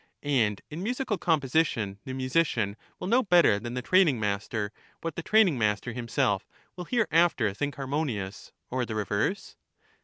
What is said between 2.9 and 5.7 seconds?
will know better than the training master what the training